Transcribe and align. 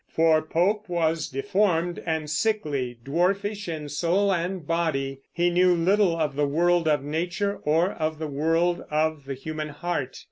For 0.09 0.41
Pope 0.41 0.89
was 0.89 1.27
deformed 1.27 2.01
and 2.07 2.27
sickly, 2.27 2.97
dwarfish 3.03 3.69
in 3.69 3.87
soul 3.87 4.33
and 4.33 4.65
body. 4.65 5.21
He 5.31 5.51
knew 5.51 5.75
little 5.75 6.17
of 6.17 6.35
the 6.35 6.47
world 6.47 6.87
of 6.87 7.03
nature 7.03 7.59
or 7.65 7.91
of 7.91 8.17
the 8.17 8.25
world 8.27 8.83
of 8.89 9.25
the 9.25 9.35
human 9.35 9.69
heart. 9.69 10.17